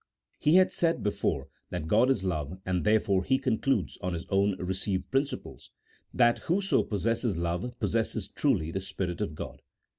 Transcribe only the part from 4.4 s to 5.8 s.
received principles),